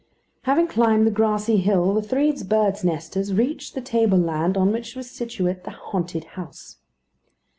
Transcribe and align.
Having 0.45 0.65
climbed 0.65 1.05
the 1.05 1.11
grassy 1.11 1.57
hill, 1.57 1.93
the 1.93 2.01
three 2.01 2.31
birds' 2.43 2.83
nesters 2.83 3.35
reached 3.35 3.75
the 3.75 3.81
tableland 3.81 4.57
on 4.57 4.71
which 4.71 4.95
was 4.95 5.11
situate 5.11 5.63
the 5.63 5.69
haunted 5.69 6.23
house. 6.23 6.77